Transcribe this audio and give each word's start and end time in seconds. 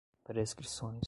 prescrições 0.23 0.99